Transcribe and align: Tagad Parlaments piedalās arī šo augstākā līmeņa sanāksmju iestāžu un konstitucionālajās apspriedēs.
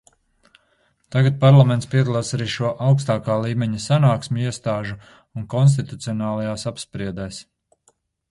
Tagad 1.15 1.35
Parlaments 1.43 1.89
piedalās 1.91 2.31
arī 2.37 2.47
šo 2.53 2.71
augstākā 2.85 3.35
līmeņa 3.43 3.81
sanāksmju 3.85 4.47
iestāžu 4.51 4.97
un 5.41 5.45
konstitucionālajās 5.55 6.67
apspriedēs. 6.75 7.43